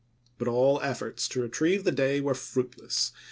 [0.39, 3.11] But all ef forts to retrieve the day were fruitless.